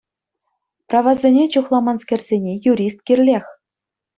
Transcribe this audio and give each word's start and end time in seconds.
Правасене 0.89 1.43
чухламанскерсене 1.53 2.53
юрист 2.71 2.99
кирлех. 3.07 3.45